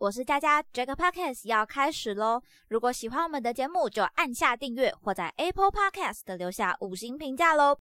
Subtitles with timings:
[0.00, 2.40] 我是佳佳，Jack Podcast 要开始喽！
[2.68, 7.76] 如果喜欢我们的节目，就按下订阅或在 Apple Podcast 留下五星评价喽。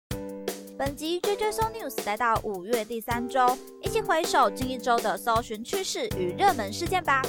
[0.79, 7.21] 本集 JJ So News 来到五月第三周，一起回首近一周的搜寻趋势与热门事件吧。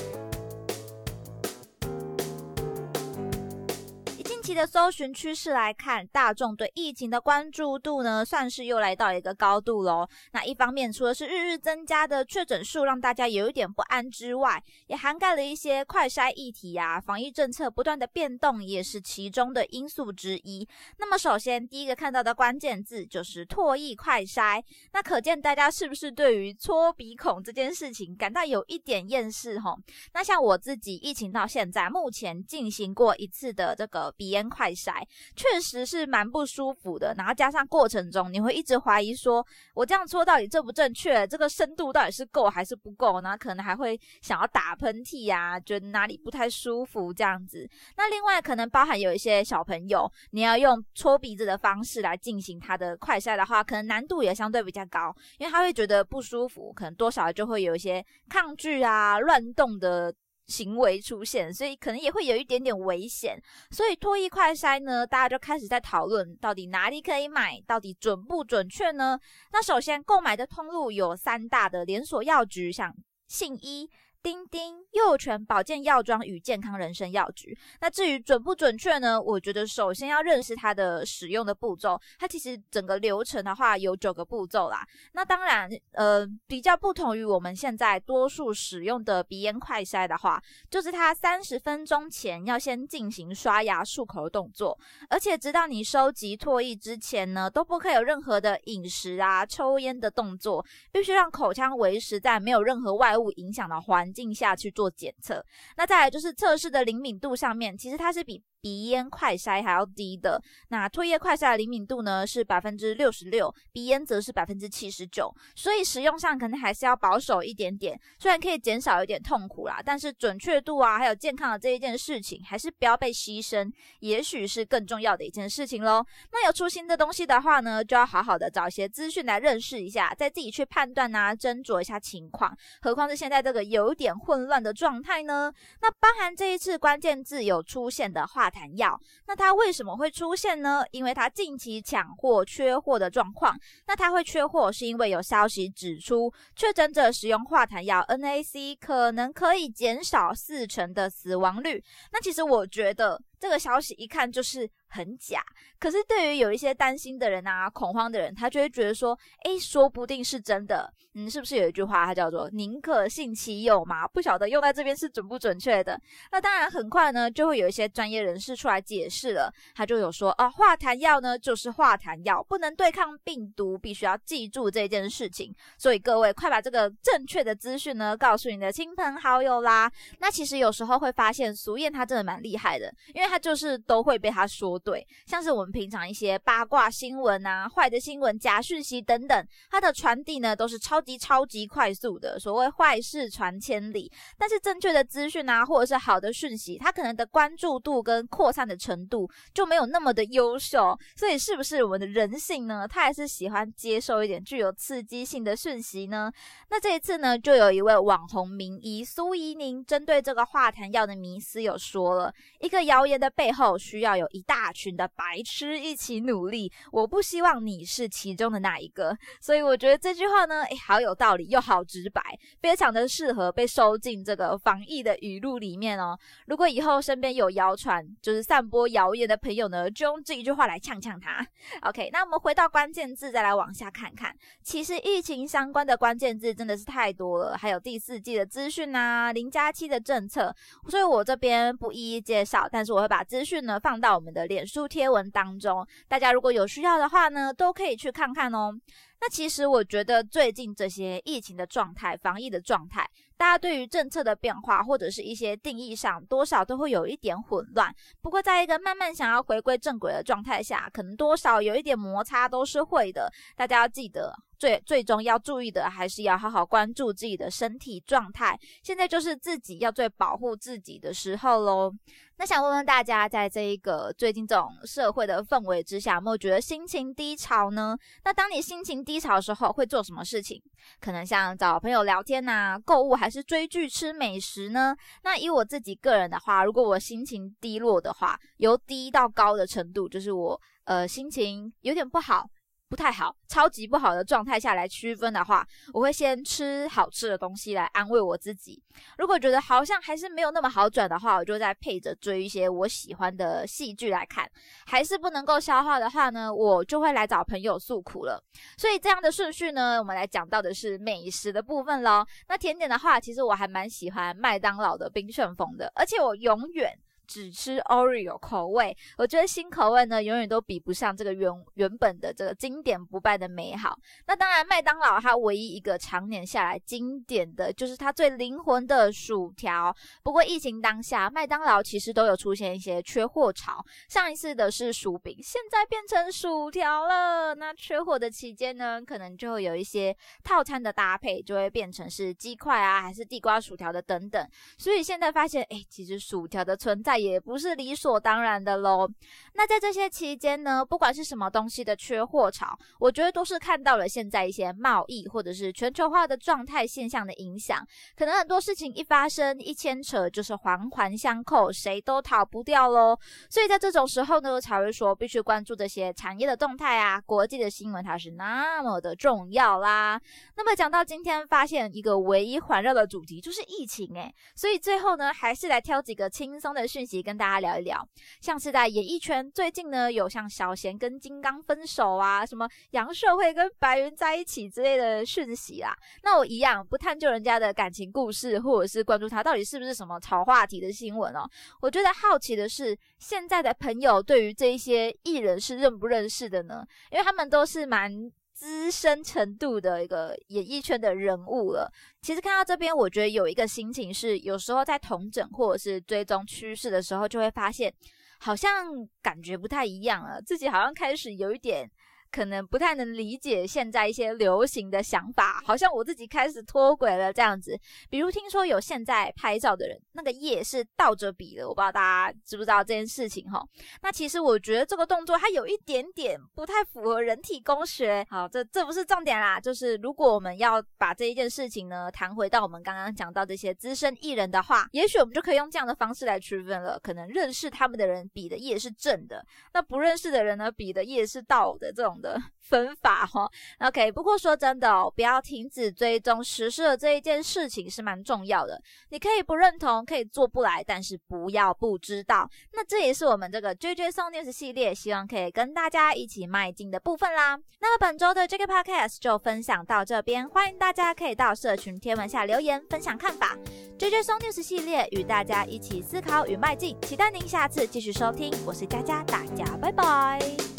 [4.45, 10.07] 期的搜寻趋势来看，大众对疫情的关注度呢，算是又来到一个高度喽。
[10.33, 20.67] 那一方面，除了是日日增加的确诊数让大家有一点不安之外，也涵盖了一些快筛议题呀，防疫政策不断的变动，也是其中的因素之一。
[20.99, 29.75] 那么，首先第一个看到的关键字就是唾液快筛，那可见大家是不是对于搓鼻孔这件事情感到有一点厌世吼？
[30.13, 34.34] 那像我自己疫情到现在，目前进行过一次的这个鼻。
[34.35, 35.01] 烟快筛
[35.35, 41.25] 确实是蛮不舒服的，然后加上过程中你会一直怀疑说，我这样搓到底正不正确？
[41.25, 43.21] 这个深度到底是够还是不够？
[43.21, 47.67] 然后可能还会想要打喷嚏呀，觉得哪里不太舒服这样子。
[47.95, 60.13] 那另外可能包含有一些小朋友，你要用搓鼻子的方式来进行他的快筛的话，可能难度也相对比较高，因为他会觉得不舒服，可能多少就会有一些抗拒啊、乱动的。
[60.47, 63.41] 行为出现，所以可能也会有一点点危险。
[63.71, 69.19] 所以脱衣快筛呢，大家就开始在讨论，到底哪里可以买，到底准不准确呢？
[69.51, 72.95] 那首先购买的通路有三大的连锁药局，像
[73.27, 73.89] 信医。
[74.25, 77.55] 丁丁幼犬保健药妆与健康人生药局。
[77.79, 79.21] 那至于准不准确呢？
[79.21, 82.01] 我觉得首先要认识它的使用的步骤。
[82.17, 84.83] 它其实整个流程的话有九个步骤啦。
[85.11, 94.75] 那当然，呃，比较不同于我们现在多数使用的鼻炎快筛的话，就是它三十分钟前要先进行刷牙漱口的动作，
[95.07, 104.11] 而且直到你收集唾液之前呢，都不可以有任何的饮食啊、抽烟的动作，必须让口腔维持在没有任何外物影响的环。
[104.15, 108.41] 镜下去做检测，那再来就是测试的灵敏度上面，其实它是比。
[108.65, 117.95] 鼻咽快筛还要低的，那唾液快筛的灵敏度呢是百分之六十六，鼻咽则是百分之七十九，所以使用上可能还是要保守一点点。
[118.17, 126.03] 虽然可以减少一点痛苦啦，但是准确度啊，还有健康的这一件事情，还是不要被牺牲，也许是更重要的一件事情喽。
[126.31, 132.57] 那有出新的东西的话呢，就要好好的找一些资讯来认识一下，再自己去判断啊，斟酌一下情况。
[132.81, 135.53] 何况是现在这个有点混乱的状态呢？
[135.81, 138.51] 那包含这一次关键字有出现的话。
[138.55, 140.81] 谈药，那它为什么会出现呢？
[140.91, 143.53] 因为它近期抢货缺货的状况。
[143.85, 151.83] 那它会缺货，是因为有消息指出，确诊者使用化痰药 NAC 可能可以减少四成的死亡率。
[152.13, 155.41] 那其实我觉得这个消息一看就是很假。
[155.79, 160.91] 可是对于有一些担心的人啊、恐慌的人，他就会觉得说，诶，说不定是真的。
[161.17, 164.05] 嗯，是不是有一句话，它叫做“宁可信其有”嘛？
[164.05, 165.97] 不晓得用在这边是准不准确的。
[166.29, 169.49] 那当然，很快呢，就会有一些专业人士出来解释了。
[169.73, 175.55] 他就有说啊，化痰药呢就是化痰药，不能对抗病毒，必须要记住这件事情。
[175.77, 179.89] 所以各位，快把这个正确的资讯呢告诉你的亲朋好友啦。
[180.19, 185.07] 那其实有时候会发现，俗燕他真的蛮厉害的，因为他就是都会被他说对。
[185.25, 191.01] 像是我们平常一些八卦新闻啊、坏的新闻、假讯息等等，它的传递呢都是超。
[191.05, 200.97] 级超级快速的，所谓坏事传千里，但是正确的资讯啊，或者是好的讯息，它可能的关注度跟扩散的程度就没有那么的优秀。
[201.15, 202.87] 所以，是不是我们的人性呢？
[202.87, 206.31] 他还是喜欢接受一点具有刺激性的讯息呢？
[206.71, 216.71] 那这一次呢，就有一位网红名医苏怡宁，针对这个化痰药的迷思，有说了一个谣言的背后，需要有一大群的白痴一起努力。
[216.91, 219.15] 我不希望你是其中的那一个。
[219.39, 220.95] 所以，我觉得这句话呢，哎，好。
[220.95, 222.21] 好有道理又好直白，
[222.61, 226.17] 非常的适合被收进这个防疫的语录里面哦。
[226.47, 231.45] 如果以后身边有谣传，就是散播谣言的朋友呢，就用这一句话来呛呛他。
[231.81, 234.33] OK，那我们回到关键字，再来往下看看。
[234.63, 240.55] 其实疫情相关的关键字真的是太多了，还有第四季的资讯啊，零加七的政策，
[240.87, 248.71] 所以我这边不一一介绍，但是我把资讯呢放到我们的脸书贴文当中，大家如果有需要的话呢，都可以去看看哦。
[249.19, 257.93] 那其实我觉得最近这些疫情的状态、防疫的状态，大家对于政策的变化或者是一些定义上，多少都会有一点混乱。
[258.21, 263.31] 不过，在一个慢慢想要回归正轨的状态下，可能多少有一点摩擦都是会的。
[263.55, 268.59] 大家要记得，最最终要注意的，还是要好好关注自己的身体状态。
[268.83, 271.91] 现在就是自己要最保护自己的时候喽。
[272.37, 277.97] 那想问问大家，在这一个最近这种社会的氛围之下，有没有觉得心情低潮呢？
[278.25, 280.59] 那当你心情低潮的时候，会做什么事情？
[280.99, 284.95] 可能像找朋友聊天呐、购物，还是追剧、吃美食呢？
[285.23, 292.49] 那以我自己个人的话，如果我心情低落的话，由低到高的程度，就是我呃心情有点不好。
[292.95, 298.81] 不太好，超级不好的状态下来区分的话，我会先吃好吃的东西来安慰我自己。
[299.17, 304.49] 如果觉得好像还是没有那么好转的话，我就再配着追一些我喜欢的戏剧来看。
[304.85, 308.41] 还是不能够消化的话呢，我就会来找朋友诉苦了。
[308.77, 312.25] 所以这样的顺序呢，我们来讲到的是美食的部分喽。
[312.47, 316.97] 那甜点的话，其实我还蛮喜欢麦当劳的冰旋风的，而且我永远。
[317.25, 323.97] 只吃 Oreo 口味，我觉得新口味呢，永远都比不上这个原原本的这个经典不败的美好。
[324.27, 329.95] 那当然，麦当劳它唯一一个常年下来经典的就是它最灵魂的薯条。
[330.23, 333.83] 不过疫情当下，麦当劳其实都有出现一些缺货潮。
[334.07, 337.55] 上一次的是薯饼，现在变成薯条了。
[337.55, 344.47] 那缺货的期间呢，可能就会有一些套餐的搭配，就会变成是鸡块啊，还是地瓜薯条的等等。
[344.77, 347.14] 所以现在发现，哎，其实薯条的存在。
[347.17, 349.09] 也不是理所当然的喽。
[349.53, 357.81] 那在这些期间呢，不管是什么东西的缺货潮，我觉得都是看到了现在一些贸易或者是全球化的状态现象的影响。
[358.17, 363.17] 可能很多事情一发生一牵扯，就是环环相扣，谁都逃不掉喽。
[363.49, 370.19] 所以在这种时候呢，才会说必须关注这些产业的动态啊，国际的新闻它是那么的重要啦。
[370.57, 374.35] 那么讲到今天，发现一个唯一环绕的主题就是疫情诶。
[374.53, 377.04] 所以最后呢，还是来挑几个轻松的讯。
[377.21, 378.07] 跟大家聊一聊，
[378.41, 385.95] 像是在演艺圈最近呢，有像小贤跟金刚分手啊，什么杨社会跟白云在一起之类的讯息啦。
[386.23, 391.49] 那我一样不探究人家的感情故事，或者是关注他到底是不是什么炒话题的新闻哦。
[391.81, 396.85] 我觉得好奇的是，现在的朋友对于这一些艺人是认不认识的呢？
[397.11, 398.31] 因为他们都是蛮。
[398.55, 401.91] 资深程度的一个演艺圈的人物了。
[402.21, 407.93] 其实看到这边，我觉得有一个心情是，有时候在同整或者是追踪趋势的时候，就会发现
[408.39, 408.87] 好像
[409.21, 411.87] 感觉不太一样了，自己好像开始有一点。
[412.31, 417.79] 可能不太能理解现在一些流行的想法，好像我自己开始脱轨了这样子。
[418.09, 423.65] 比如听说有现在拍照的人，那个夜是倒着比的，我不知道大家知不知道这件事情哈。
[424.01, 428.25] 那其实我觉得这个动作它有一点点不太符合人体工学。
[428.29, 436.99] 好，这这不是重点啦，就是如果我们要把这一件事情呢谈回到我们刚刚讲到这些资深艺人的话，也许我们就可以用这样的方式来区分了。
[436.99, 442.14] 可能认识他们的人比的夜是正的，那不认识的人呢比的夜是倒的这种。
[442.21, 444.11] 的 分法哈，OK。
[444.11, 448.81] 不过说真的哦，不要停止追踪实施的这一件事情是蛮重要的。
[449.09, 452.49] 你可以不认同，可以做不来，但是不要不知道。
[452.73, 457.59] 那这也是我们这个 JJ Song News 系列希望可以跟大家一起迈进的部分啦。
[457.79, 463.55] 那么本周的这个 Podcast 就分享到这边，欢迎大家可以到社群贴文下留言分享看法。
[463.99, 468.51] JJ Song News 系列与大家一起思考与迈进，期待您下次继续收听。
[468.65, 470.74] 我是佳佳，大家拜拜。